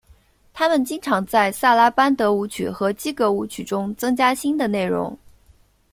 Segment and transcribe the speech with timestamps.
[0.51, 5.15] 他们经常在萨拉班德舞曲和基格舞曲中增加新的内容。